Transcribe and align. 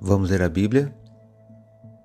Vamos 0.00 0.30
ler 0.30 0.42
a 0.42 0.48
Bíblia? 0.48 0.94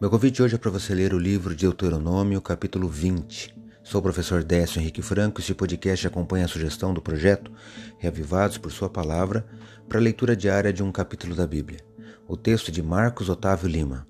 Meu 0.00 0.08
convite 0.08 0.42
hoje 0.42 0.54
é 0.54 0.58
para 0.58 0.70
você 0.70 0.94
ler 0.94 1.12
o 1.12 1.18
livro 1.18 1.54
de 1.54 1.66
Deuteronômio, 1.66 2.40
capítulo 2.40 2.88
20. 2.88 3.54
Sou 3.82 3.98
o 3.98 4.02
professor 4.02 4.42
Décio 4.42 4.80
Henrique 4.80 5.02
Franco 5.02 5.38
e 5.38 5.42
este 5.42 5.52
podcast 5.52 6.06
acompanha 6.06 6.46
a 6.46 6.48
sugestão 6.48 6.94
do 6.94 7.02
projeto 7.02 7.52
Reavivados 7.98 8.56
por 8.56 8.72
Sua 8.72 8.88
Palavra 8.88 9.44
para 9.86 9.98
a 9.98 10.00
leitura 10.00 10.34
diária 10.34 10.72
de 10.72 10.82
um 10.82 10.90
capítulo 10.90 11.34
da 11.34 11.46
Bíblia. 11.46 11.80
O 12.26 12.38
texto 12.38 12.72
de 12.72 12.82
Marcos 12.82 13.28
Otávio 13.28 13.68
Lima. 13.68 14.06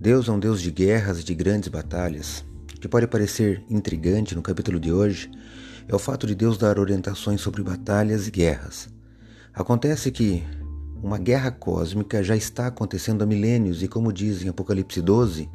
Deus 0.00 0.28
é 0.28 0.32
um 0.32 0.38
Deus 0.38 0.62
de 0.62 0.70
guerras 0.70 1.18
e 1.18 1.24
de 1.24 1.34
grandes 1.34 1.68
batalhas. 1.68 2.44
O 2.76 2.80
que 2.80 2.86
pode 2.86 3.08
parecer 3.08 3.64
intrigante 3.68 4.36
no 4.36 4.42
capítulo 4.42 4.78
de 4.78 4.92
hoje 4.92 5.28
é 5.88 5.94
o 5.96 5.98
fato 5.98 6.28
de 6.28 6.34
Deus 6.36 6.56
dar 6.56 6.78
orientações 6.78 7.40
sobre 7.40 7.60
batalhas 7.60 8.28
e 8.28 8.30
guerras. 8.30 8.88
Acontece 9.52 10.12
que 10.12 10.44
uma 11.02 11.18
guerra 11.18 11.50
cósmica 11.50 12.22
já 12.22 12.36
está 12.36 12.66
acontecendo 12.66 13.22
há 13.22 13.26
milênios 13.26 13.82
e, 13.82 13.88
como 13.88 14.12
diz 14.12 14.42
em 14.42 14.48
Apocalipse 14.48 15.00
12, 15.00 15.48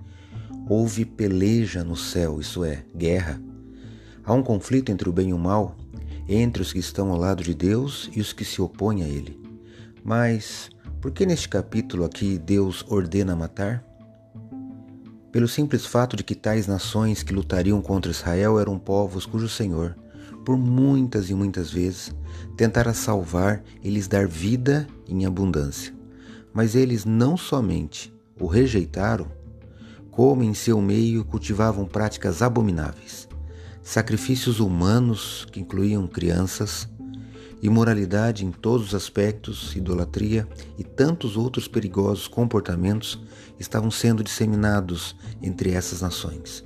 houve 0.69 1.05
peleja 1.05 1.83
no 1.83 1.95
céu, 1.95 2.39
isso 2.39 2.63
é, 2.63 2.83
guerra. 2.95 3.41
Há 4.23 4.33
um 4.33 4.41
conflito 4.41 4.91
entre 4.91 5.09
o 5.09 5.11
bem 5.11 5.29
e 5.29 5.33
o 5.33 5.37
mal, 5.37 5.75
entre 6.27 6.61
os 6.61 6.71
que 6.71 6.79
estão 6.79 7.11
ao 7.11 7.17
lado 7.17 7.43
de 7.43 7.53
Deus 7.53 8.09
e 8.15 8.21
os 8.21 8.31
que 8.31 8.45
se 8.45 8.61
opõem 8.61 9.03
a 9.03 9.07
Ele. 9.07 9.39
Mas 10.03 10.69
por 11.01 11.11
que 11.11 11.25
neste 11.25 11.49
capítulo 11.49 12.05
aqui 12.05 12.37
Deus 12.37 12.85
ordena 12.87 13.35
matar? 13.35 13.83
Pelo 15.31 15.47
simples 15.47 15.85
fato 15.85 16.15
de 16.15 16.23
que 16.23 16.35
tais 16.35 16.67
nações 16.67 17.23
que 17.23 17.33
lutariam 17.33 17.81
contra 17.81 18.11
Israel 18.11 18.59
eram 18.59 18.79
povos 18.79 19.25
cujo 19.25 19.49
Senhor, 19.49 19.97
por 20.43 20.57
muitas 20.57 21.29
e 21.29 21.33
muitas 21.33 21.71
vezes, 21.71 22.13
tentara 22.55 22.93
salvar 22.93 23.63
e 23.81 23.89
lhes 23.89 24.07
dar 24.07 24.27
vida 24.27 24.87
em 25.07 25.25
abundância. 25.25 25.93
Mas 26.53 26.75
eles 26.75 27.05
não 27.05 27.35
somente 27.35 28.13
o 28.39 28.47
rejeitaram, 28.47 29.27
como 30.11 30.43
em 30.43 30.53
seu 30.53 30.79
meio 30.81 31.25
cultivavam 31.25 31.85
práticas 31.85 32.41
abomináveis, 32.41 33.27
sacrifícios 33.81 34.59
humanos 34.59 35.47
que 35.51 35.59
incluíam 35.59 36.07
crianças, 36.07 36.87
imoralidade 37.61 38.45
em 38.45 38.51
todos 38.51 38.87
os 38.87 38.95
aspectos, 38.95 39.75
idolatria 39.75 40.47
e 40.77 40.83
tantos 40.83 41.37
outros 41.37 41.67
perigosos 41.67 42.27
comportamentos 42.27 43.19
estavam 43.59 43.89
sendo 43.89 44.23
disseminados 44.23 45.15
entre 45.41 45.71
essas 45.71 46.01
nações. 46.01 46.63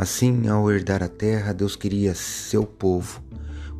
Assim, 0.00 0.48
ao 0.48 0.72
herdar 0.72 1.02
a 1.02 1.08
terra, 1.08 1.52
Deus 1.52 1.76
queria 1.76 2.14
seu 2.14 2.64
povo 2.64 3.22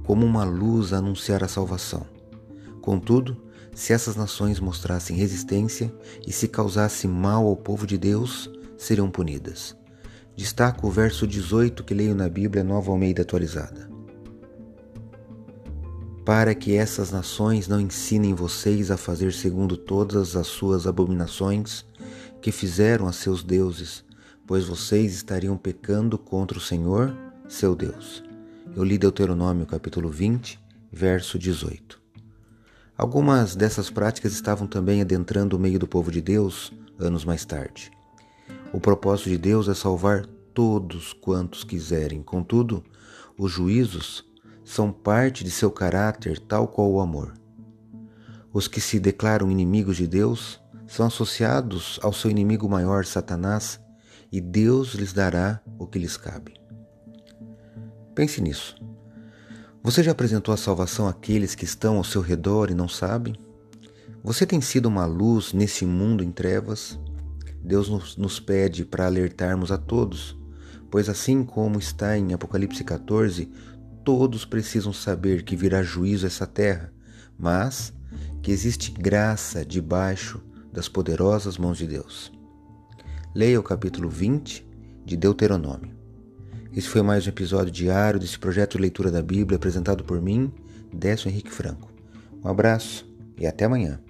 como 0.04 0.26
uma 0.26 0.44
luz 0.44 0.92
a 0.92 0.98
anunciar 0.98 1.42
a 1.42 1.48
salvação. 1.48 2.06
Contudo, 2.82 3.42
se 3.74 3.94
essas 3.94 4.16
nações 4.16 4.60
mostrassem 4.60 5.16
resistência 5.16 5.90
e 6.26 6.30
se 6.30 6.46
causasse 6.46 7.08
mal 7.08 7.46
ao 7.46 7.56
povo 7.56 7.86
de 7.86 7.96
Deus, 7.96 8.50
seriam 8.76 9.10
punidas. 9.10 9.74
Destaco 10.36 10.88
o 10.88 10.90
verso 10.90 11.26
18 11.26 11.82
que 11.84 11.94
leio 11.94 12.14
na 12.14 12.28
Bíblia 12.28 12.62
Nova 12.62 12.90
Almeida 12.90 13.22
atualizada. 13.22 13.88
Para 16.22 16.54
que 16.54 16.76
essas 16.76 17.10
nações 17.10 17.66
não 17.66 17.80
ensinem 17.80 18.34
vocês 18.34 18.90
a 18.90 18.98
fazer 18.98 19.32
segundo 19.32 19.74
todas 19.74 20.36
as 20.36 20.48
suas 20.48 20.86
abominações 20.86 21.86
que 22.42 22.52
fizeram 22.52 23.08
a 23.08 23.12
seus 23.14 23.42
deuses, 23.42 24.04
pois 24.50 24.66
vocês 24.66 25.14
estariam 25.14 25.56
pecando 25.56 26.18
contra 26.18 26.58
o 26.58 26.60
Senhor, 26.60 27.16
seu 27.48 27.76
Deus. 27.76 28.20
Eu 28.74 28.82
li 28.82 28.98
Deuteronômio 28.98 29.64
capítulo 29.64 30.10
20, 30.10 30.58
verso 30.90 31.38
18. 31.38 32.00
Algumas 32.98 33.54
dessas 33.54 33.90
práticas 33.90 34.32
estavam 34.32 34.66
também 34.66 35.00
adentrando 35.00 35.56
o 35.56 35.60
meio 35.60 35.78
do 35.78 35.86
povo 35.86 36.10
de 36.10 36.20
Deus 36.20 36.72
anos 36.98 37.24
mais 37.24 37.44
tarde. 37.44 37.92
O 38.72 38.80
propósito 38.80 39.28
de 39.28 39.38
Deus 39.38 39.68
é 39.68 39.74
salvar 39.74 40.26
todos 40.52 41.12
quantos 41.12 41.62
quiserem, 41.62 42.20
contudo, 42.20 42.82
os 43.38 43.52
juízos 43.52 44.24
são 44.64 44.90
parte 44.90 45.44
de 45.44 45.50
seu 45.52 45.70
caráter, 45.70 46.40
tal 46.40 46.66
qual 46.66 46.90
o 46.90 47.00
amor. 47.00 47.34
Os 48.52 48.66
que 48.66 48.80
se 48.80 48.98
declaram 48.98 49.48
inimigos 49.48 49.96
de 49.96 50.08
Deus 50.08 50.60
são 50.88 51.06
associados 51.06 52.00
ao 52.02 52.12
seu 52.12 52.28
inimigo 52.28 52.68
maior, 52.68 53.04
Satanás, 53.04 53.78
e 54.32 54.40
Deus 54.40 54.94
lhes 54.94 55.12
dará 55.12 55.60
o 55.78 55.86
que 55.86 55.98
lhes 55.98 56.16
cabe. 56.16 56.54
Pense 58.14 58.40
nisso. 58.40 58.76
Você 59.82 60.02
já 60.02 60.12
apresentou 60.12 60.52
a 60.52 60.58
salvação 60.58 61.08
àqueles 61.08 61.54
que 61.54 61.64
estão 61.64 61.96
ao 61.96 62.04
seu 62.04 62.20
redor 62.20 62.70
e 62.70 62.74
não 62.74 62.88
sabem? 62.88 63.34
Você 64.22 64.44
tem 64.44 64.60
sido 64.60 64.86
uma 64.86 65.06
luz 65.06 65.52
nesse 65.52 65.86
mundo 65.86 66.22
em 66.22 66.30
trevas? 66.30 66.98
Deus 67.62 67.88
nos, 67.88 68.16
nos 68.16 68.38
pede 68.38 68.84
para 68.84 69.06
alertarmos 69.06 69.72
a 69.72 69.78
todos, 69.78 70.36
pois 70.90 71.08
assim 71.08 71.42
como 71.44 71.78
está 71.78 72.16
em 72.18 72.32
Apocalipse 72.34 72.84
14, 72.84 73.50
todos 74.04 74.44
precisam 74.44 74.92
saber 74.92 75.42
que 75.42 75.56
virá 75.56 75.82
juízo 75.82 76.26
essa 76.26 76.46
terra, 76.46 76.92
mas 77.38 77.92
que 78.42 78.50
existe 78.50 78.90
graça 78.90 79.64
debaixo 79.64 80.42
das 80.72 80.88
poderosas 80.88 81.56
mãos 81.58 81.78
de 81.78 81.86
Deus. 81.86 82.32
Leia 83.32 83.60
o 83.60 83.62
capítulo 83.62 84.08
20 84.10 84.66
de 85.04 85.16
Deuteronômio. 85.16 85.94
Esse 86.76 86.88
foi 86.88 87.00
mais 87.00 87.26
um 87.26 87.28
episódio 87.28 87.70
diário 87.70 88.18
desse 88.18 88.36
projeto 88.36 88.72
de 88.72 88.82
leitura 88.82 89.08
da 89.08 89.22
Bíblia 89.22 89.56
apresentado 89.56 90.02
por 90.02 90.20
mim, 90.20 90.52
Décio 90.92 91.28
Henrique 91.28 91.52
Franco. 91.52 91.92
Um 92.42 92.48
abraço 92.48 93.08
e 93.38 93.46
até 93.46 93.66
amanhã. 93.66 94.00